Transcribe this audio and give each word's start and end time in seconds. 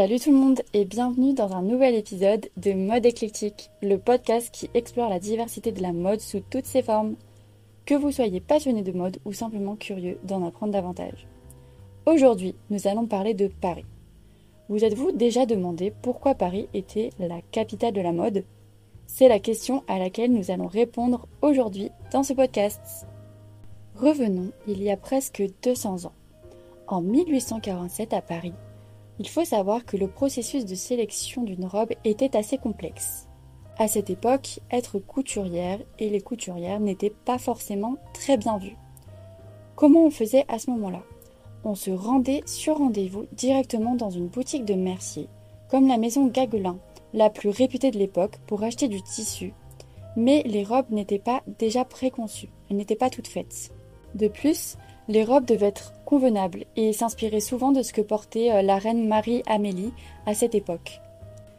Salut 0.00 0.18
tout 0.18 0.30
le 0.30 0.38
monde 0.38 0.62
et 0.72 0.86
bienvenue 0.86 1.34
dans 1.34 1.52
un 1.52 1.60
nouvel 1.60 1.94
épisode 1.94 2.48
de 2.56 2.72
Mode 2.72 3.04
éclectique, 3.04 3.68
le 3.82 3.98
podcast 3.98 4.48
qui 4.50 4.70
explore 4.72 5.10
la 5.10 5.18
diversité 5.18 5.72
de 5.72 5.82
la 5.82 5.92
mode 5.92 6.20
sous 6.20 6.40
toutes 6.40 6.64
ses 6.64 6.80
formes. 6.80 7.16
Que 7.84 7.94
vous 7.94 8.10
soyez 8.10 8.40
passionné 8.40 8.80
de 8.80 8.92
mode 8.92 9.18
ou 9.26 9.34
simplement 9.34 9.76
curieux 9.76 10.16
d'en 10.24 10.42
apprendre 10.46 10.72
davantage. 10.72 11.28
Aujourd'hui, 12.06 12.54
nous 12.70 12.88
allons 12.88 13.06
parler 13.06 13.34
de 13.34 13.48
Paris. 13.48 13.84
Vous 14.70 14.86
êtes-vous 14.86 15.12
déjà 15.12 15.44
demandé 15.44 15.92
pourquoi 16.00 16.34
Paris 16.34 16.70
était 16.72 17.10
la 17.18 17.42
capitale 17.52 17.92
de 17.92 18.00
la 18.00 18.12
mode? 18.12 18.44
C'est 19.06 19.28
la 19.28 19.38
question 19.38 19.84
à 19.86 19.98
laquelle 19.98 20.32
nous 20.32 20.50
allons 20.50 20.66
répondre 20.66 21.28
aujourd'hui 21.42 21.90
dans 22.10 22.22
ce 22.22 22.32
podcast. 22.32 23.06
Revenons 23.96 24.50
il 24.66 24.82
y 24.82 24.90
a 24.90 24.96
presque 24.96 25.42
200 25.62 26.06
ans. 26.06 26.14
En 26.86 27.02
1847 27.02 28.14
à 28.14 28.22
Paris, 28.22 28.54
il 29.20 29.28
faut 29.28 29.44
savoir 29.44 29.84
que 29.84 29.98
le 29.98 30.08
processus 30.08 30.64
de 30.64 30.74
sélection 30.74 31.42
d'une 31.42 31.66
robe 31.66 31.92
était 32.04 32.38
assez 32.38 32.56
complexe. 32.56 33.28
À 33.76 33.86
cette 33.86 34.08
époque, 34.08 34.60
être 34.70 34.98
couturière 34.98 35.78
et 35.98 36.08
les 36.08 36.22
couturières 36.22 36.80
n'étaient 36.80 37.12
pas 37.26 37.36
forcément 37.36 37.96
très 38.14 38.38
bien 38.38 38.56
vues. 38.56 38.78
Comment 39.76 40.06
on 40.06 40.10
faisait 40.10 40.46
à 40.48 40.58
ce 40.58 40.70
moment-là? 40.70 41.02
On 41.64 41.74
se 41.74 41.90
rendait 41.90 42.42
sur 42.46 42.78
rendez-vous 42.78 43.26
directement 43.32 43.94
dans 43.94 44.08
une 44.08 44.28
boutique 44.28 44.64
de 44.64 44.72
mercier, 44.72 45.28
comme 45.68 45.86
la 45.86 45.98
maison 45.98 46.26
Gaguelin, 46.26 46.78
la 47.12 47.28
plus 47.28 47.50
réputée 47.50 47.90
de 47.90 47.98
l'époque, 47.98 48.38
pour 48.46 48.62
acheter 48.62 48.88
du 48.88 49.02
tissu. 49.02 49.52
Mais 50.16 50.42
les 50.46 50.64
robes 50.64 50.90
n'étaient 50.90 51.18
pas 51.18 51.42
déjà 51.58 51.84
préconçues, 51.84 52.48
elles 52.70 52.78
n'étaient 52.78 52.96
pas 52.96 53.10
toutes 53.10 53.28
faites. 53.28 53.70
De 54.14 54.28
plus, 54.28 54.78
les 55.10 55.24
robes 55.24 55.44
devaient 55.44 55.66
être 55.66 55.92
convenables 56.04 56.66
et 56.76 56.92
s'inspiraient 56.92 57.40
souvent 57.40 57.72
de 57.72 57.82
ce 57.82 57.92
que 57.92 58.00
portait 58.00 58.52
euh, 58.52 58.62
la 58.62 58.78
reine 58.78 59.08
Marie-Amélie 59.08 59.92
à 60.24 60.34
cette 60.34 60.54
époque. 60.54 61.00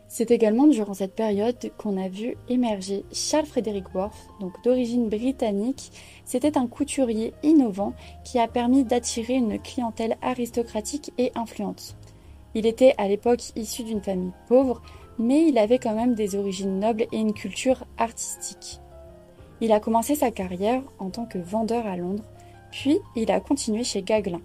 C'est 0.07 0.31
également 0.31 0.67
durant 0.67 0.93
cette 0.93 1.15
période 1.15 1.57
qu'on 1.77 2.01
a 2.01 2.07
vu 2.07 2.37
émerger 2.47 3.03
Charles 3.11 3.45
Frederick 3.45 3.93
Worth, 3.93 4.29
donc 4.39 4.53
d'origine 4.63 5.09
britannique. 5.09 5.91
C'était 6.23 6.57
un 6.57 6.67
couturier 6.67 7.33
innovant 7.43 7.93
qui 8.23 8.39
a 8.39 8.47
permis 8.47 8.85
d'attirer 8.85 9.33
une 9.33 9.59
clientèle 9.59 10.17
aristocratique 10.21 11.11
et 11.17 11.33
influente. 11.35 11.97
Il 12.55 12.65
était 12.65 12.93
à 12.97 13.09
l'époque 13.09 13.51
issu 13.57 13.83
d'une 13.83 14.01
famille 14.01 14.31
pauvre, 14.47 14.81
mais 15.19 15.47
il 15.47 15.57
avait 15.57 15.79
quand 15.79 15.95
même 15.95 16.15
des 16.15 16.35
origines 16.35 16.79
nobles 16.79 17.07
et 17.11 17.17
une 17.17 17.33
culture 17.33 17.85
artistique. 17.97 18.79
Il 19.59 19.73
a 19.73 19.81
commencé 19.81 20.15
sa 20.15 20.31
carrière 20.31 20.83
en 20.99 21.09
tant 21.09 21.25
que 21.25 21.37
vendeur 21.37 21.85
à 21.85 21.97
Londres 21.97 22.23
puis 22.71 22.99
il 23.15 23.31
a 23.31 23.39
continué 23.39 23.83
chez 23.83 24.01
Gaglin. 24.01 24.41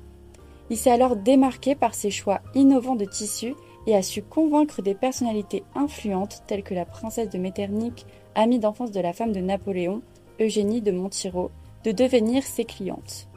Il 0.68 0.76
s'est 0.76 0.90
alors 0.90 1.16
démarqué 1.16 1.74
par 1.74 1.94
ses 1.94 2.10
choix 2.10 2.40
innovants 2.54 2.96
de 2.96 3.04
tissus 3.04 3.54
et 3.86 3.94
a 3.94 4.02
su 4.02 4.22
convaincre 4.22 4.82
des 4.82 4.94
personnalités 4.94 5.62
influentes 5.74 6.42
telles 6.46 6.64
que 6.64 6.74
la 6.74 6.84
princesse 6.84 7.30
de 7.30 7.38
Metternich, 7.38 8.04
amie 8.34 8.58
d'enfance 8.58 8.90
de 8.90 9.00
la 9.00 9.12
femme 9.12 9.32
de 9.32 9.40
Napoléon, 9.40 10.02
Eugénie 10.40 10.82
de 10.82 10.90
Montiro, 10.90 11.50
de 11.84 11.92
devenir 11.92 12.42
ses 12.42 12.64
clientes. 12.64 13.28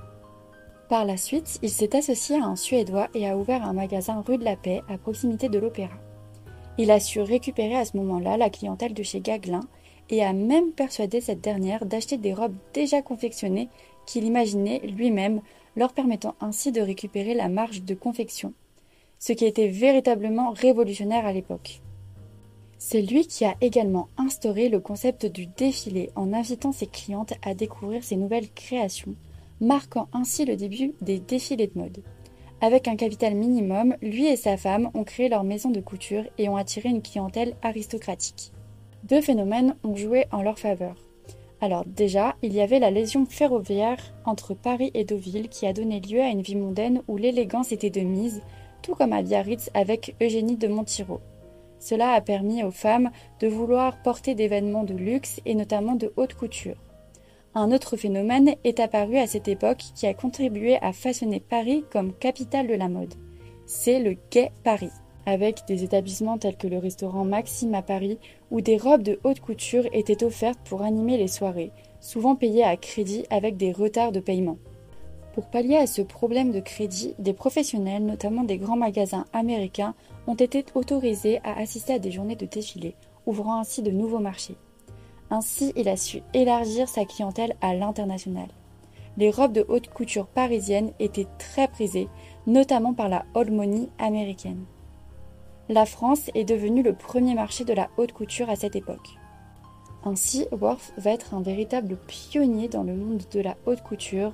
Par 0.89 1.05
la 1.05 1.17
suite, 1.17 1.59
il 1.61 1.69
s'est 1.69 1.95
associé 1.95 2.37
à 2.37 2.45
un 2.45 2.55
Suédois 2.55 3.09
et 3.13 3.29
a 3.29 3.37
ouvert 3.37 3.63
un 3.63 3.73
magasin 3.73 4.23
rue 4.25 4.39
de 4.39 4.43
la 4.43 4.55
Paix 4.55 4.81
à 4.89 4.97
proximité 4.97 5.47
de 5.47 5.59
l'Opéra. 5.59 5.93
Il 6.79 6.89
a 6.89 6.99
su 6.99 7.21
récupérer 7.21 7.75
à 7.75 7.85
ce 7.85 7.95
moment-là 7.97 8.37
la 8.37 8.49
clientèle 8.49 8.95
de 8.95 9.03
chez 9.03 9.21
Gaglin 9.21 9.59
et 10.09 10.23
a 10.23 10.33
même 10.33 10.71
persuadé 10.71 11.21
cette 11.21 11.41
dernière 11.41 11.85
d'acheter 11.85 12.17
des 12.17 12.33
robes 12.33 12.55
déjà 12.73 13.03
confectionnées 13.03 13.69
qu'il 14.09 14.25
imaginait 14.25 14.79
lui-même, 14.79 15.41
leur 15.75 15.93
permettant 15.93 16.34
ainsi 16.41 16.72
de 16.72 16.81
récupérer 16.81 17.35
la 17.35 17.47
marge 17.47 17.84
de 17.84 17.94
confection, 17.94 18.53
ce 19.19 19.34
qui 19.34 19.45
était 19.45 19.67
véritablement 19.67 20.50
révolutionnaire 20.50 21.28
à 21.28 21.31
l'époque. 21.31 21.81
C'est 22.79 23.03
lui 23.03 23.28
qui 23.28 23.45
a 23.45 23.53
également 23.61 24.07
instauré 24.17 24.67
le 24.67 24.79
concept 24.79 25.28
du 25.28 25.45
défilé 25.45 26.09
en 26.16 26.34
invitant 26.34 26.72
ses 26.72 26.88
clientes 26.88 27.34
à 27.44 27.53
découvrir 27.53 28.03
ses 28.03 28.16
nouvelles 28.16 28.50
créations, 28.50 29.13
marquant 29.61 30.07
ainsi 30.11 30.44
le 30.44 30.55
début 30.55 30.94
des 31.01 31.19
défilés 31.19 31.67
de 31.67 31.79
mode. 31.79 32.01
Avec 32.61 32.88
un 32.88 32.95
capital 32.95 33.35
minimum, 33.35 33.95
lui 34.01 34.25
et 34.25 34.38
sa 34.38 34.57
femme 34.57 34.89
ont 34.95 35.03
créé 35.03 35.29
leur 35.29 35.44
maison 35.44 35.69
de 35.69 35.81
couture 35.81 36.23
et 36.39 36.50
ont 36.50 36.57
attiré 36.57 36.89
une 36.89 37.03
clientèle 37.03 37.55
aristocratique. 37.61 38.53
Deux 39.03 39.22
phénomènes 39.22 39.75
ont 39.84 39.95
joué 39.95 40.25
en 40.31 40.41
leur 40.41 40.57
faveur. 40.57 40.95
Alors 41.62 41.84
déjà, 41.86 42.36
il 42.42 42.53
y 42.53 42.62
avait 42.62 42.80
la 42.80 42.92
lésion 42.92 43.25
ferroviaire 43.25 43.97
entre 44.25 44.53
Paris 44.53 44.92
et 44.94 45.03
Deauville 45.03 45.50
qui 45.50 45.66
a 45.68 45.74
donné 45.74 46.00
lieu 46.00 46.22
à 46.22 46.30
une 46.30 46.42
vie 46.42 46.56
mondaine 46.56 47.02
où 47.08 47.18
l'élégance 47.18 47.72
était 47.72 47.90
de 47.90 48.00
mise, 48.00 48.42
tout 48.81 48.96
comme 48.96 49.12
à 49.12 49.22
Biarritz 49.22 49.70
avec 49.74 50.16
Eugénie 50.22 50.56
de 50.56 50.70
Montiro. 50.70 51.20
Cela 51.80 52.12
a 52.12 52.22
permis 52.22 52.64
aux 52.64 52.72
femmes 52.72 53.12
de 53.42 53.47
vouloir 53.47 54.02
porter 54.02 54.36
des 54.36 54.47
vêtements 54.47 54.84
de 54.84 54.94
luxe 54.94 55.42
et 55.46 55.56
notamment 55.56 55.96
de 55.96 56.14
haute 56.16 56.34
couture. 56.34 56.78
Un 57.56 57.72
autre 57.72 57.97
phénomène 57.97 58.56
est 58.64 58.80
apparu 58.80 59.18
à 59.18 59.28
cette 59.28 59.47
époque 59.47 59.84
qui 59.96 60.08
a 60.08 60.14
contribué 60.14 60.78
à 60.81 60.94
façonner 60.94 61.40
Paris 61.40 61.84
comme 61.91 62.14
capitale 62.14 62.68
de 62.68 62.76
la 62.76 62.90
mode. 62.90 63.16
C'est 63.66 64.00
le 64.00 64.16
Quai 64.30 64.52
Paris 64.64 64.91
avec 65.29 65.63
des 65.67 65.84
établissements 65.84 66.40
tels 66.40 66.57
que 66.57 66.67
le 66.67 66.79
restaurant 66.79 67.23
Maxime 67.23 67.75
à 67.75 67.84
Paris, 67.84 68.17
où 68.50 68.62
des 68.62 68.78
robes 68.78 69.03
de 69.03 69.19
haute 69.23 69.40
couture 69.40 69.85
étaient 69.94 70.23
offertes 70.23 70.59
pour 70.66 70.81
animer 70.81 71.17
les 71.17 71.28
soirées, 71.28 71.72
souvent 72.00 72.35
payées 72.35 72.63
à 72.63 72.75
crédit 72.78 73.25
avec 73.29 73.56
des 73.56 73.72
retards 73.72 74.12
de 74.12 74.19
paiement. 74.19 74.57
Pour 75.35 75.45
pallier 75.45 75.78
à 75.78 75.85
ce 75.85 76.01
problème 76.01 76.51
de 76.51 76.59
crédit, 76.59 77.13
des 77.19 77.34
professionnels, 77.34 78.03
notamment 78.03 78.44
des 78.44 78.57
grands 78.57 78.75
magasins 78.75 79.25
américains, 79.31 79.94
ont 80.25 80.34
été 80.34 80.66
autorisés 80.73 81.40
à 81.44 81.59
assister 81.59 81.94
à 81.94 82.00
des 82.00 82.11
journées 82.11 82.35
de 82.35 82.47
défilé, 82.47 82.96
ouvrant 83.28 83.59
ainsi 83.59 83.84
de 83.84 83.91
nouveaux 83.91 84.19
marchés. 84.19 84.57
Ainsi, 85.29 85.73
il 85.75 85.88
a 85.90 85.96
su 85.96 86.23
élargir 86.34 86.90
sa 86.90 87.06
clientèle 87.06 87.56
à 87.61 87.75
l'international. 87.75 88.47
Les 89.17 89.29
robes 89.29 89.53
de 89.53 89.66
haute 89.69 89.90
couture 89.90 90.25
parisiennes 90.25 90.91
étaient 91.00 91.28
très 91.38 91.67
prisées, 91.67 92.07
notamment 92.47 92.96
par 92.96 93.09
la 93.09 93.25
old 93.35 93.51
money 93.51 93.90
américaine 94.00 94.66
la 95.69 95.85
France 95.85 96.31
est 96.34 96.46
devenue 96.46 96.81
le 96.81 96.94
premier 96.94 97.35
marché 97.35 97.63
de 97.63 97.74
la 97.74 97.90
haute 97.97 98.12
couture 98.12 98.50
à 98.50 98.56
cette 98.56 98.75
époque. 98.75 99.18
Ainsi, 100.03 100.47
Worth 100.52 100.94
va 100.97 101.12
être 101.12 101.35
un 101.35 101.41
véritable 101.41 101.96
pionnier 102.07 102.68
dans 102.68 102.81
le 102.81 102.96
monde 102.96 103.22
de 103.31 103.40
la 103.40 103.56
haute 103.68 103.84
couture, 103.84 104.34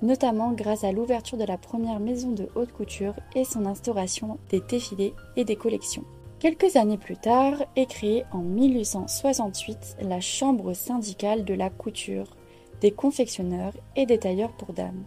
notamment 0.00 0.52
grâce 0.52 0.82
à 0.82 0.92
l'ouverture 0.92 1.36
de 1.36 1.44
la 1.44 1.58
première 1.58 2.00
maison 2.00 2.30
de 2.30 2.48
haute 2.54 2.72
couture 2.72 3.14
et 3.34 3.44
son 3.44 3.66
instauration 3.66 4.38
des 4.48 4.60
défilés 4.60 5.12
et 5.36 5.44
des 5.44 5.56
collections. 5.56 6.04
Quelques 6.38 6.76
années 6.76 6.96
plus 6.96 7.18
tard 7.18 7.62
est 7.76 7.90
créée 7.90 8.24
en 8.32 8.38
1868 8.38 9.98
la 10.00 10.22
Chambre 10.22 10.72
syndicale 10.72 11.44
de 11.44 11.52
la 11.52 11.68
couture, 11.68 12.34
des 12.80 12.90
confectionneurs 12.90 13.74
et 13.96 14.06
des 14.06 14.18
tailleurs 14.18 14.52
pour 14.52 14.72
dames. 14.72 15.04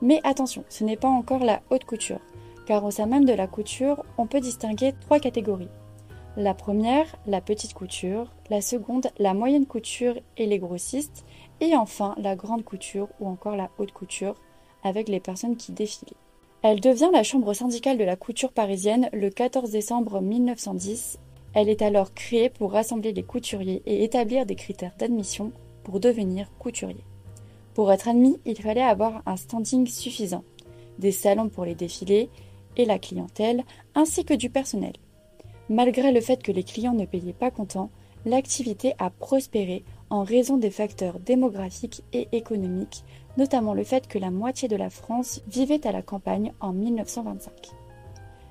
Mais 0.00 0.22
attention, 0.24 0.64
ce 0.70 0.84
n'est 0.84 0.96
pas 0.96 1.08
encore 1.08 1.44
la 1.44 1.60
haute 1.68 1.84
couture 1.84 2.20
car 2.66 2.84
au 2.84 2.90
sein 2.90 3.06
même 3.06 3.24
de 3.24 3.32
la 3.32 3.46
couture, 3.46 4.04
on 4.18 4.26
peut 4.26 4.40
distinguer 4.40 4.92
trois 5.00 5.20
catégories. 5.20 5.68
La 6.36 6.52
première, 6.52 7.06
la 7.26 7.40
petite 7.40 7.72
couture, 7.72 8.30
la 8.50 8.60
seconde, 8.60 9.06
la 9.18 9.32
moyenne 9.32 9.64
couture 9.64 10.16
et 10.36 10.44
les 10.44 10.58
grossistes, 10.58 11.24
et 11.60 11.74
enfin 11.74 12.14
la 12.18 12.36
grande 12.36 12.64
couture 12.64 13.08
ou 13.20 13.28
encore 13.28 13.56
la 13.56 13.70
haute 13.78 13.92
couture, 13.92 14.34
avec 14.82 15.08
les 15.08 15.20
personnes 15.20 15.56
qui 15.56 15.72
défilent. 15.72 16.12
Elle 16.62 16.80
devient 16.80 17.10
la 17.12 17.22
chambre 17.22 17.54
syndicale 17.54 17.96
de 17.96 18.04
la 18.04 18.16
couture 18.16 18.52
parisienne 18.52 19.08
le 19.12 19.30
14 19.30 19.70
décembre 19.70 20.20
1910. 20.20 21.18
Elle 21.54 21.68
est 21.68 21.80
alors 21.80 22.12
créée 22.12 22.50
pour 22.50 22.72
rassembler 22.72 23.12
les 23.12 23.22
couturiers 23.22 23.82
et 23.86 24.04
établir 24.04 24.44
des 24.44 24.56
critères 24.56 24.96
d'admission 24.98 25.52
pour 25.84 26.00
devenir 26.00 26.50
couturier. 26.58 27.04
Pour 27.72 27.92
être 27.92 28.08
admis, 28.08 28.38
il 28.44 28.60
fallait 28.60 28.82
avoir 28.82 29.22
un 29.26 29.36
standing 29.36 29.86
suffisant, 29.86 30.44
des 30.98 31.12
salons 31.12 31.48
pour 31.48 31.64
les 31.64 31.74
défilés, 31.74 32.30
la 32.84 32.98
clientèle, 32.98 33.64
ainsi 33.94 34.24
que 34.24 34.34
du 34.34 34.50
personnel. 34.50 34.92
Malgré 35.68 36.12
le 36.12 36.20
fait 36.20 36.42
que 36.42 36.52
les 36.52 36.62
clients 36.62 36.94
ne 36.94 37.06
payaient 37.06 37.32
pas 37.32 37.50
comptant, 37.50 37.90
l'activité 38.24 38.94
a 38.98 39.10
prospéré 39.10 39.84
en 40.10 40.22
raison 40.22 40.56
des 40.56 40.70
facteurs 40.70 41.18
démographiques 41.18 42.02
et 42.12 42.28
économiques, 42.32 43.04
notamment 43.36 43.74
le 43.74 43.84
fait 43.84 44.06
que 44.06 44.18
la 44.18 44.30
moitié 44.30 44.68
de 44.68 44.76
la 44.76 44.90
France 44.90 45.42
vivait 45.48 45.86
à 45.86 45.92
la 45.92 46.02
campagne 46.02 46.52
en 46.60 46.72
1925. 46.72 47.52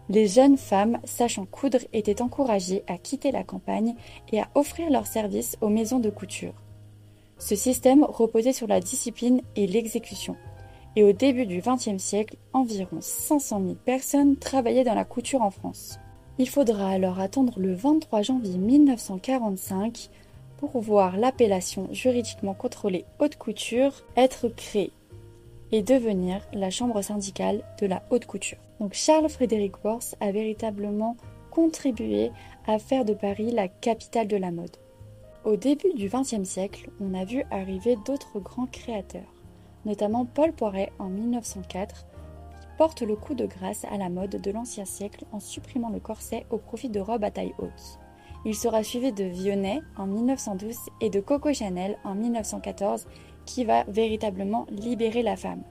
Les 0.10 0.28
jeunes 0.28 0.58
femmes 0.58 1.00
sachant 1.04 1.46
coudre 1.46 1.80
étaient 1.94 2.22
encouragées 2.22 2.84
à 2.88 2.98
quitter 2.98 3.32
la 3.32 3.44
campagne 3.44 3.96
et 4.32 4.40
à 4.40 4.50
offrir 4.54 4.90
leurs 4.90 5.08
services 5.08 5.58
aux 5.62 5.70
maisons 5.70 6.00
de 6.00 6.10
couture. 6.10 6.54
Ce 7.38 7.56
système 7.56 8.04
reposait 8.04 8.54
sur 8.54 8.68
la 8.68 8.80
discipline 8.80 9.42
et 9.56 9.68
l'exécution 9.68 10.36
et 10.96 11.04
au 11.04 11.12
début 11.12 11.46
du 11.46 11.62
XXe 11.62 12.02
siècle, 12.02 12.38
environ 12.54 12.98
500 13.02 13.62
000 13.62 13.76
personnes 13.86 14.38
travaillaient 14.38 14.84
dans 14.84 14.96
la 14.96 15.06
couture 15.06 15.42
en 15.42 15.52
France. 15.52 16.00
Il 16.38 16.50
faudra 16.50 16.90
alors 16.90 17.20
attendre 17.20 17.54
le 17.60 17.74
23 17.74 18.22
janvier 18.22 18.58
1945 18.58 20.10
pour 20.58 20.80
voir 20.80 21.18
l'appellation 21.18 21.88
juridiquement 21.92 22.54
contrôlée 22.54 23.06
haute 23.20 23.36
couture 23.36 24.04
être 24.16 24.48
créée. 24.50 24.92
et 25.72 25.82
devenir 25.82 26.42
la 26.54 26.70
chambre 26.70 27.02
syndicale 27.02 27.64
de 27.82 27.88
la 27.88 28.04
haute 28.12 28.26
couture. 28.26 28.60
Donc 28.80 28.94
Charles 28.94 29.30
Frédéric 29.30 29.84
Worth 29.84 30.16
a 30.22 30.32
véritablement 30.32 31.18
contribué 31.52 32.32
à 32.68 32.80
faire 32.80 33.04
de 33.04 33.14
Paris 33.14 33.52
la 33.52 33.68
capitale 33.68 34.28
de 34.28 34.38
la 34.38 34.52
mode. 34.52 34.78
Au 35.44 35.56
début 35.56 35.94
du 35.96 36.08
XXe 36.08 36.44
siècle, 36.44 36.90
on 37.02 37.14
a 37.14 37.26
vu 37.26 37.44
arriver 37.52 37.98
d'autres 38.06 38.40
grands 38.40 38.68
créateurs, 38.68 39.34
notamment 39.86 40.26
Paul 40.26 40.52
Poiret 40.52 40.92
en 41.00 41.10
1904, 41.10 42.06
qui 42.60 42.68
porte 42.78 43.02
le 43.02 43.16
coup 43.16 43.34
de 43.34 43.46
grâce 43.46 43.86
à 43.86 43.98
la 43.98 44.10
mode 44.10 44.42
de 44.42 44.52
l'ancien 44.52 44.86
siècle 44.86 45.26
en 45.32 45.40
supprimant 45.40 45.90
le 45.90 46.00
corset 46.00 46.46
au 46.50 46.58
profit 46.58 46.90
de 46.90 47.00
robes 47.00 47.24
à 47.24 47.32
taille 47.32 47.54
haute. 47.60 48.00
Il 48.46 48.54
sera 48.54 48.84
suivi 48.84 49.12
de 49.12 49.24
Vionnet 49.24 49.82
en 49.98 50.06
1912 50.06 50.78
et 51.02 51.10
de 51.10 51.20
Coco 51.20 51.52
Chanel 51.52 51.98
en 52.04 52.14
1914 52.14 53.08
qui 53.46 53.64
va 53.64 53.84
véritablement 53.86 54.68
libérer 54.70 55.24
la 55.24 55.36
femme. 55.36 55.64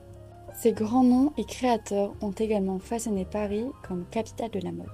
Ces 0.54 0.72
grands 0.72 1.04
noms 1.04 1.32
et 1.36 1.44
créateurs 1.44 2.14
ont 2.20 2.32
également 2.32 2.78
façonné 2.78 3.24
Paris 3.24 3.66
comme 3.86 4.06
capitale 4.10 4.50
de 4.50 4.60
la 4.60 4.72
mode. 4.72 4.86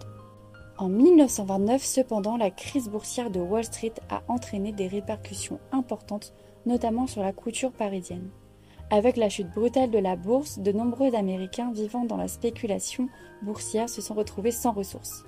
En 0.78 0.88
1929, 0.88 1.84
cependant, 1.84 2.38
la 2.38 2.50
crise 2.50 2.88
boursière 2.88 3.30
de 3.30 3.40
Wall 3.40 3.64
Street 3.64 3.92
a 4.08 4.22
entraîné 4.28 4.72
des 4.72 4.88
répercussions 4.88 5.60
importantes, 5.72 6.32
notamment 6.64 7.06
sur 7.06 7.22
la 7.22 7.32
couture 7.32 7.72
parisienne. 7.72 8.30
Avec 8.92 9.16
la 9.16 9.28
chute 9.28 9.50
brutale 9.50 9.92
de 9.92 9.98
la 9.98 10.16
bourse, 10.16 10.58
de 10.58 10.72
nombreux 10.72 11.14
Américains 11.14 11.70
vivant 11.72 12.04
dans 12.04 12.16
la 12.16 12.26
spéculation 12.26 13.08
boursière 13.40 13.88
se 13.88 14.02
sont 14.02 14.14
retrouvés 14.14 14.50
sans 14.50 14.72
ressources. 14.72 15.24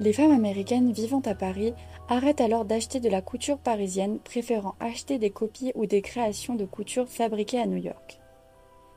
Les 0.00 0.14
femmes 0.14 0.32
américaines 0.32 0.92
vivant 0.92 1.20
à 1.26 1.34
Paris 1.34 1.74
arrêtent 2.08 2.40
alors 2.40 2.64
d'acheter 2.64 2.98
de 2.98 3.10
la 3.10 3.20
couture 3.20 3.58
parisienne, 3.58 4.20
préférant 4.20 4.74
acheter 4.80 5.18
des 5.18 5.28
copies 5.28 5.72
ou 5.74 5.84
des 5.84 6.00
créations 6.00 6.54
de 6.54 6.64
couture 6.64 7.08
fabriquées 7.08 7.60
à 7.60 7.66
New 7.66 7.76
York. 7.76 8.20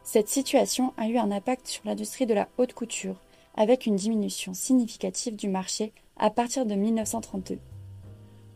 Cette 0.04 0.30
situation 0.30 0.94
a 0.98 1.10
eu 1.10 1.18
un 1.18 1.32
impact 1.32 1.68
sur 1.68 1.84
l'industrie 1.86 2.26
de 2.26 2.34
la 2.34 2.48
haute 2.58 2.74
couture, 2.74 3.22
avec 3.56 3.88
une 3.88 3.98
diminution 3.98 4.54
significative 4.54 5.36
du 5.36 5.50
marché 5.50 5.92
à 6.18 6.30
partir 6.30 6.66
de 6.66 6.76
1932. 6.76 7.60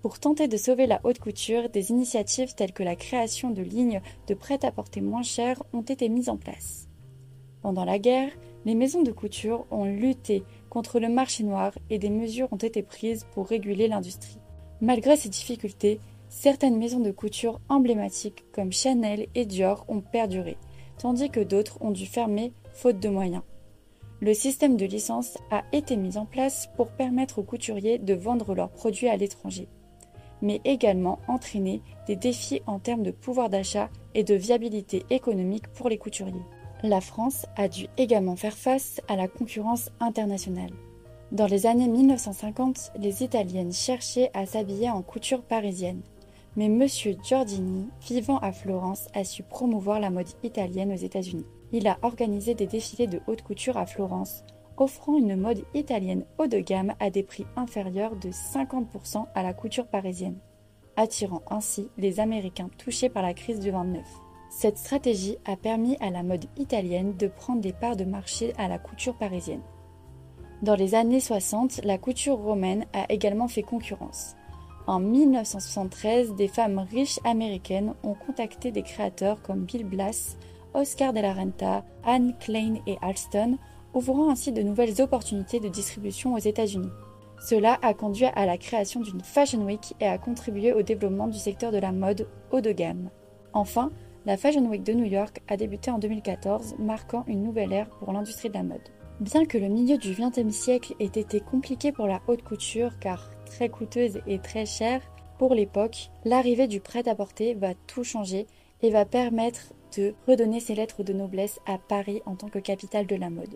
Pour 0.05 0.19
tenter 0.19 0.47
de 0.47 0.55
sauver 0.55 0.85
la 0.85 1.01
haute 1.03 1.17
couture, 1.17 1.67
des 1.67 1.89
initiatives 1.89 2.53
telles 2.53 2.73
que 2.73 2.83
la 2.83 2.95
création 2.95 3.49
de 3.49 3.63
lignes 3.63 4.03
de 4.27 4.35
prêt-à-porter 4.35 5.01
moins 5.01 5.23
chères 5.23 5.63
ont 5.73 5.81
été 5.81 6.09
mises 6.09 6.29
en 6.29 6.37
place. 6.37 6.87
Pendant 7.63 7.85
la 7.85 7.97
guerre, 7.97 8.29
les 8.65 8.75
maisons 8.75 9.01
de 9.01 9.11
couture 9.11 9.65
ont 9.71 9.85
lutté 9.85 10.43
contre 10.69 10.99
le 10.99 11.09
marché 11.09 11.43
noir 11.43 11.73
et 11.89 11.97
des 11.97 12.11
mesures 12.11 12.53
ont 12.53 12.57
été 12.57 12.83
prises 12.83 13.25
pour 13.33 13.47
réguler 13.47 13.87
l'industrie. 13.87 14.37
Malgré 14.79 15.17
ces 15.17 15.29
difficultés, 15.29 15.99
certaines 16.29 16.77
maisons 16.77 16.99
de 16.99 17.09
couture 17.09 17.59
emblématiques 17.67 18.45
comme 18.51 18.71
Chanel 18.71 19.25
et 19.33 19.47
Dior 19.47 19.85
ont 19.87 20.01
perduré, 20.01 20.57
tandis 20.99 21.31
que 21.31 21.39
d'autres 21.39 21.81
ont 21.81 21.89
dû 21.89 22.05
fermer 22.05 22.53
faute 22.73 22.99
de 22.99 23.09
moyens. 23.09 23.41
Le 24.19 24.35
système 24.35 24.77
de 24.77 24.85
licence 24.85 25.39
a 25.49 25.63
été 25.71 25.97
mis 25.97 26.17
en 26.17 26.27
place 26.27 26.69
pour 26.75 26.89
permettre 26.89 27.39
aux 27.39 27.43
couturiers 27.43 27.97
de 27.97 28.13
vendre 28.13 28.53
leurs 28.53 28.69
produits 28.69 29.09
à 29.09 29.17
l'étranger, 29.17 29.67
mais 30.41 30.61
également 30.63 31.19
entraîner 31.27 31.81
des 32.07 32.15
défis 32.15 32.61
en 32.67 32.79
termes 32.79 33.03
de 33.03 33.11
pouvoir 33.11 33.49
d'achat 33.49 33.89
et 34.13 34.23
de 34.23 34.35
viabilité 34.35 35.05
économique 35.09 35.67
pour 35.69 35.89
les 35.89 35.97
couturiers. 35.97 36.45
La 36.83 37.01
France 37.01 37.45
a 37.55 37.67
dû 37.67 37.87
également 37.97 38.35
faire 38.35 38.57
face 38.57 39.01
à 39.07 39.15
la 39.15 39.27
concurrence 39.27 39.89
internationale. 39.99 40.71
Dans 41.31 41.47
les 41.47 41.65
années 41.65 41.87
1950, 41.87 42.91
les 42.99 43.23
Italiennes 43.23 43.73
cherchaient 43.73 44.29
à 44.33 44.45
s'habiller 44.45 44.89
en 44.89 45.01
couture 45.01 45.41
parisienne, 45.41 46.01
mais 46.55 46.65
M. 46.65 46.87
Giordini, 47.23 47.89
vivant 48.07 48.37
à 48.39 48.51
Florence, 48.51 49.07
a 49.13 49.23
su 49.23 49.43
promouvoir 49.43 49.99
la 49.99 50.09
mode 50.09 50.29
italienne 50.43 50.91
aux 50.91 50.95
États-Unis 50.95 51.45
il 51.71 51.87
a 51.87 51.97
organisé 52.03 52.53
des 52.53 52.67
défilés 52.67 53.07
de 53.07 53.19
haute 53.27 53.41
couture 53.41 53.77
à 53.77 53.85
Florence, 53.85 54.43
offrant 54.77 55.17
une 55.17 55.35
mode 55.35 55.63
italienne 55.73 56.25
haut 56.37 56.47
de 56.47 56.59
gamme 56.59 56.93
à 56.99 57.09
des 57.09 57.23
prix 57.23 57.45
inférieurs 57.55 58.15
de 58.15 58.29
50% 58.29 59.25
à 59.33 59.43
la 59.43 59.53
couture 59.53 59.87
parisienne, 59.87 60.37
attirant 60.95 61.41
ainsi 61.49 61.89
les 61.97 62.19
Américains 62.19 62.69
touchés 62.77 63.09
par 63.09 63.23
la 63.23 63.33
crise 63.33 63.59
du 63.59 63.71
29. 63.71 64.03
Cette 64.49 64.77
stratégie 64.77 65.37
a 65.45 65.55
permis 65.57 65.97
à 65.99 66.09
la 66.09 66.23
mode 66.23 66.45
italienne 66.57 67.15
de 67.17 67.27
prendre 67.27 67.61
des 67.61 67.73
parts 67.73 67.97
de 67.97 68.05
marché 68.05 68.53
à 68.57 68.67
la 68.67 68.79
couture 68.79 69.17
parisienne. 69.17 69.63
Dans 70.61 70.75
les 70.75 70.95
années 70.95 71.19
60, 71.19 71.81
la 71.83 71.97
couture 71.97 72.37
romaine 72.37 72.85
a 72.93 73.11
également 73.11 73.47
fait 73.47 73.63
concurrence. 73.63 74.35
En 74.87 74.99
1973, 74.99 76.35
des 76.35 76.47
femmes 76.47 76.85
riches 76.91 77.19
américaines 77.23 77.93
ont 78.03 78.13
contacté 78.13 78.71
des 78.71 78.83
créateurs 78.83 79.41
comme 79.41 79.65
Bill 79.65 79.83
Blass 79.83 80.37
Oscar 80.75 81.13
de 81.13 81.21
la 81.21 81.33
Renta, 81.33 81.83
Anne 82.03 82.35
Klein 82.39 82.75
et 82.85 82.97
Alston, 83.01 83.57
ouvrant 83.95 84.29
ainsi 84.29 84.51
de 84.51 84.61
nouvelles 84.61 85.01
opportunités 85.01 85.59
de 85.59 85.69
distribution 85.69 86.35
aux 86.35 86.39
États-Unis. 86.39 86.91
Cela 87.41 87.79
a 87.81 87.93
conduit 87.93 88.25
à 88.25 88.45
la 88.45 88.57
création 88.57 89.01
d'une 89.01 89.21
Fashion 89.21 89.65
Week 89.65 89.95
et 89.99 90.05
a 90.05 90.17
contribué 90.17 90.73
au 90.73 90.83
développement 90.83 91.27
du 91.27 91.39
secteur 91.39 91.71
de 91.71 91.77
la 91.77 91.91
mode 91.91 92.27
haut 92.51 92.61
de 92.61 92.71
gamme. 92.71 93.09
Enfin, 93.53 93.91
la 94.25 94.37
Fashion 94.37 94.65
Week 94.67 94.83
de 94.83 94.93
New 94.93 95.05
York 95.05 95.41
a 95.47 95.57
débuté 95.57 95.91
en 95.91 95.99
2014, 95.99 96.75
marquant 96.79 97.23
une 97.27 97.43
nouvelle 97.43 97.73
ère 97.73 97.89
pour 97.89 98.11
l'industrie 98.11 98.49
de 98.49 98.55
la 98.55 98.63
mode. 98.63 98.81
Bien 99.19 99.45
que 99.45 99.57
le 99.57 99.69
milieu 99.69 99.97
du 99.97 100.13
XXe 100.13 100.53
siècle 100.53 100.93
ait 100.99 101.05
été 101.05 101.39
compliqué 101.39 101.91
pour 101.91 102.07
la 102.07 102.21
haute 102.27 102.43
couture 102.43 102.99
car 102.99 103.29
très 103.45 103.69
coûteuse 103.69 104.19
et 104.27 104.39
très 104.39 104.65
chère 104.65 105.01
pour 105.37 105.53
l'époque, 105.53 106.09
l'arrivée 106.23 106.67
du 106.67 106.79
prêt-à-porter 106.79 107.53
va 107.53 107.73
tout 107.87 108.03
changer 108.03 108.47
et 108.81 108.89
va 108.89 109.05
permettre 109.05 109.73
de 109.97 110.13
redonner 110.27 110.59
ses 110.59 110.75
lettres 110.75 111.03
de 111.03 111.13
noblesse 111.13 111.59
à 111.65 111.77
Paris 111.77 112.21
en 112.25 112.35
tant 112.35 112.49
que 112.49 112.59
capitale 112.59 113.07
de 113.07 113.15
la 113.15 113.29
mode. 113.29 113.55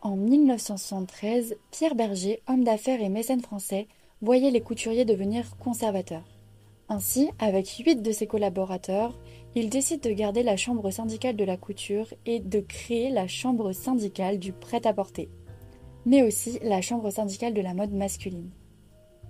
En 0.00 0.14
1973, 0.14 1.56
Pierre 1.72 1.96
Berger, 1.96 2.40
homme 2.46 2.62
d'affaires 2.62 3.02
et 3.02 3.08
mécène 3.08 3.40
français, 3.40 3.88
voyait 4.22 4.52
les 4.52 4.60
couturiers 4.60 5.04
devenir 5.04 5.56
conservateurs. 5.56 6.38
Ainsi, 6.88 7.30
avec 7.40 7.68
huit 7.68 8.00
de 8.00 8.12
ses 8.12 8.28
collaborateurs, 8.28 9.18
il 9.56 9.68
décide 9.68 10.00
de 10.00 10.12
garder 10.12 10.44
la 10.44 10.56
chambre 10.56 10.88
syndicale 10.92 11.34
de 11.34 11.44
la 11.44 11.56
couture 11.56 12.14
et 12.26 12.38
de 12.38 12.60
créer 12.60 13.10
la 13.10 13.26
chambre 13.26 13.72
syndicale 13.72 14.38
du 14.38 14.52
prêt-à-porter, 14.52 15.28
mais 16.06 16.22
aussi 16.22 16.60
la 16.62 16.80
chambre 16.80 17.10
syndicale 17.10 17.52
de 17.52 17.60
la 17.60 17.74
mode 17.74 17.92
masculine. 17.92 18.50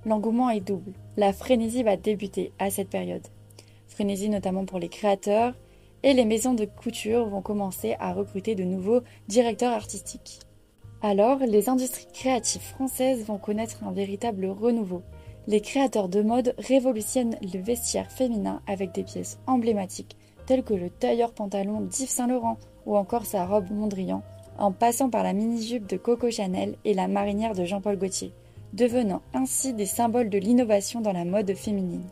L'engouement 0.04 0.50
est 0.50 0.60
double. 0.60 0.92
La 1.16 1.32
frénésie 1.32 1.82
va 1.82 1.96
débuter 1.96 2.52
à 2.58 2.70
cette 2.70 2.90
période. 2.90 3.26
Frénésie 3.86 4.28
notamment 4.28 4.66
pour 4.66 4.78
les 4.78 4.90
créateurs, 4.90 5.54
et 6.02 6.12
les 6.12 6.26
maisons 6.26 6.54
de 6.54 6.66
couture 6.66 7.26
vont 7.26 7.42
commencer 7.42 7.96
à 7.98 8.12
recruter 8.12 8.54
de 8.54 8.64
nouveaux 8.64 9.00
directeurs 9.28 9.72
artistiques. 9.72 10.40
Alors, 11.00 11.38
les 11.38 11.68
industries 11.68 12.08
créatives 12.12 12.60
françaises 12.60 13.24
vont 13.24 13.38
connaître 13.38 13.84
un 13.84 13.92
véritable 13.92 14.46
renouveau. 14.46 15.02
Les 15.46 15.60
créateurs 15.60 16.08
de 16.08 16.22
mode 16.22 16.54
révolutionnent 16.58 17.36
le 17.40 17.60
vestiaire 17.60 18.10
féminin 18.10 18.60
avec 18.66 18.92
des 18.92 19.04
pièces 19.04 19.38
emblématiques 19.46 20.16
telles 20.46 20.64
que 20.64 20.74
le 20.74 20.90
tailleur 20.90 21.32
pantalon 21.32 21.82
d'Yves 21.82 22.08
Saint 22.08 22.26
Laurent 22.26 22.58
ou 22.84 22.96
encore 22.96 23.26
sa 23.26 23.46
robe 23.46 23.70
Mondrian, 23.70 24.22
en 24.58 24.72
passant 24.72 25.08
par 25.08 25.22
la 25.22 25.34
mini-jupe 25.34 25.86
de 25.86 25.96
Coco 25.96 26.30
Chanel 26.30 26.74
et 26.84 26.94
la 26.94 27.06
marinière 27.06 27.54
de 27.54 27.64
Jean-Paul 27.64 27.96
Gaultier, 27.96 28.32
devenant 28.72 29.22
ainsi 29.34 29.74
des 29.74 29.86
symboles 29.86 30.30
de 30.30 30.38
l'innovation 30.38 31.00
dans 31.00 31.12
la 31.12 31.24
mode 31.24 31.54
féminine. 31.54 32.06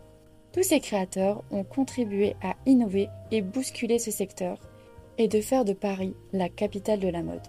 Tous 0.52 0.62
ces 0.62 0.80
créateurs 0.80 1.42
ont 1.50 1.64
contribué 1.64 2.36
à 2.42 2.54
innover 2.66 3.08
et 3.32 3.42
bousculer 3.42 3.98
ce 3.98 4.10
secteur 4.10 4.58
et 5.18 5.28
de 5.28 5.40
faire 5.40 5.64
de 5.64 5.72
Paris 5.72 6.14
la 6.32 6.48
capitale 6.48 7.00
de 7.00 7.08
la 7.08 7.22
mode. 7.22 7.42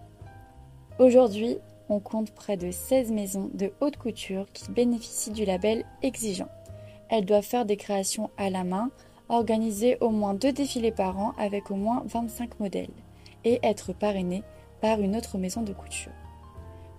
Aujourd'hui, 0.99 1.59
on 1.89 1.99
compte 1.99 2.31
près 2.31 2.57
de 2.57 2.71
16 2.71 3.11
maisons 3.11 3.51
de 3.53 3.71
haute 3.81 3.97
couture 3.97 4.47
qui 4.51 4.71
bénéficient 4.71 5.29
du 5.29 5.45
label 5.45 5.85
exigeant. 6.01 6.49
Elles 7.09 7.25
doivent 7.25 7.43
faire 7.43 7.65
des 7.65 7.77
créations 7.77 8.31
à 8.35 8.49
la 8.49 8.63
main, 8.63 8.89
organiser 9.29 9.97
au 10.01 10.09
moins 10.09 10.33
deux 10.33 10.51
défilés 10.51 10.91
par 10.91 11.19
an 11.19 11.33
avec 11.37 11.69
au 11.69 11.75
moins 11.75 12.01
25 12.07 12.59
modèles 12.59 12.89
et 13.45 13.59
être 13.61 13.93
parrainées 13.93 14.43
par 14.81 14.99
une 14.99 15.15
autre 15.15 15.37
maison 15.37 15.61
de 15.61 15.71
couture. 15.71 16.11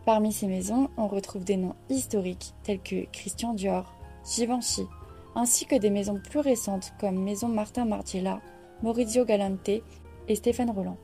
Parmi 0.06 0.32
ces 0.32 0.46
maisons, 0.46 0.90
on 0.96 1.08
retrouve 1.08 1.42
des 1.42 1.56
noms 1.56 1.74
historiques 1.90 2.54
tels 2.62 2.80
que 2.80 3.04
Christian 3.10 3.52
Dior, 3.52 3.92
Givenchy, 4.24 4.86
ainsi 5.34 5.66
que 5.66 5.76
des 5.76 5.90
maisons 5.90 6.20
plus 6.22 6.38
récentes 6.38 6.92
comme 7.00 7.18
Maison 7.18 7.48
Martin 7.48 7.84
Margiela, 7.84 8.40
Maurizio 8.80 9.24
Galante 9.24 9.68
et 9.68 10.34
Stéphane 10.36 10.70
Roland. 10.70 10.98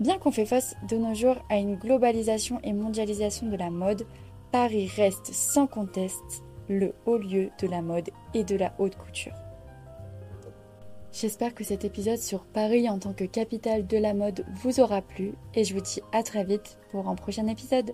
Bien 0.00 0.18
qu'on 0.18 0.30
fait 0.30 0.46
face 0.46 0.76
de 0.88 0.96
nos 0.96 1.14
jours 1.14 1.44
à 1.50 1.56
une 1.56 1.74
globalisation 1.74 2.60
et 2.62 2.72
mondialisation 2.72 3.48
de 3.48 3.56
la 3.56 3.70
mode, 3.70 4.06
Paris 4.52 4.90
reste 4.96 5.26
sans 5.32 5.66
conteste 5.66 6.44
le 6.68 6.94
haut 7.06 7.18
lieu 7.18 7.50
de 7.60 7.66
la 7.66 7.82
mode 7.82 8.10
et 8.32 8.44
de 8.44 8.54
la 8.54 8.74
haute 8.78 8.96
couture. 8.96 9.34
J'espère 11.10 11.54
que 11.54 11.64
cet 11.64 11.84
épisode 11.84 12.18
sur 12.18 12.44
Paris 12.44 12.88
en 12.88 12.98
tant 12.98 13.12
que 13.12 13.24
capitale 13.24 13.86
de 13.86 13.96
la 13.96 14.14
mode 14.14 14.44
vous 14.62 14.78
aura 14.78 15.02
plu 15.02 15.32
et 15.54 15.64
je 15.64 15.74
vous 15.74 15.80
dis 15.80 16.00
à 16.12 16.22
très 16.22 16.44
vite 16.44 16.78
pour 16.90 17.08
un 17.08 17.16
prochain 17.16 17.48
épisode. 17.48 17.90